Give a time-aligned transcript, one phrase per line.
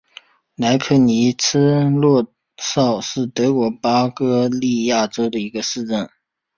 [0.55, 1.59] 雷格尼茨
[1.91, 2.25] 洛
[2.57, 6.09] 绍是德国巴伐利亚州的一个市镇。